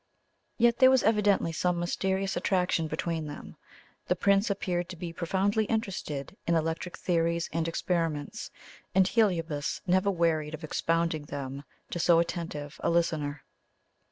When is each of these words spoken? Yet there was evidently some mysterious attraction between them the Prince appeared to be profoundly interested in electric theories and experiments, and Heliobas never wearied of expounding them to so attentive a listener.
Yet 0.57 0.79
there 0.79 0.89
was 0.89 1.03
evidently 1.03 1.51
some 1.51 1.79
mysterious 1.79 2.35
attraction 2.35 2.87
between 2.87 3.27
them 3.27 3.55
the 4.07 4.15
Prince 4.15 4.49
appeared 4.49 4.89
to 4.89 4.95
be 4.95 5.13
profoundly 5.13 5.65
interested 5.65 6.35
in 6.47 6.55
electric 6.55 6.97
theories 6.97 7.47
and 7.53 7.67
experiments, 7.67 8.49
and 8.95 9.07
Heliobas 9.07 9.79
never 9.85 10.09
wearied 10.09 10.55
of 10.55 10.63
expounding 10.63 11.25
them 11.25 11.65
to 11.91 11.99
so 11.99 12.17
attentive 12.17 12.79
a 12.83 12.89
listener. 12.89 13.43